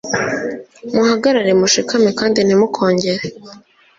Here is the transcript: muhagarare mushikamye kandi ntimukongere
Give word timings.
muhagarare 0.93 1.51
mushikamye 1.59 2.11
kandi 2.19 2.39
ntimukongere 2.41 3.23